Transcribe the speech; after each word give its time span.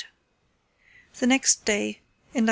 The 1.19 1.27
next 1.27 1.63
day, 1.63 2.01
in 2.33 2.39
lat. 2.39 2.39